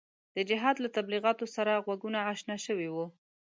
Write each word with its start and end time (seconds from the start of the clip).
د 0.35 0.37
جهاد 0.49 0.75
له 0.83 0.89
تبلیغاتو 0.97 1.45
سره 1.55 1.81
غوږونه 1.85 2.19
اشنا 2.33 2.55
شوي 2.65 2.87
وو. 2.91 3.05